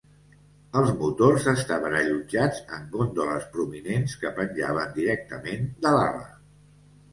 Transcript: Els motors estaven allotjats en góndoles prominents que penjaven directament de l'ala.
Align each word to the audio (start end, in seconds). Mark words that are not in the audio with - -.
Els 0.79 0.93
motors 1.01 1.45
estaven 1.51 1.97
allotjats 1.99 2.63
en 2.79 2.89
góndoles 2.97 3.47
prominents 3.57 4.19
que 4.25 4.33
penjaven 4.41 4.99
directament 4.99 5.71
de 5.87 5.97
l'ala. 6.01 6.27